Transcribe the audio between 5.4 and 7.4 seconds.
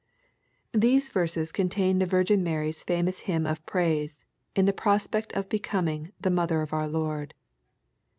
becoming the" mother of our Lord."